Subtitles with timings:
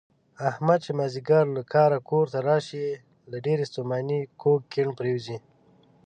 [0.49, 2.87] احمد چې مازدیګر له کاره کورته راشي،
[3.31, 5.37] له ډېرې ستومانۍ کوږ کیڼ پرېوځي.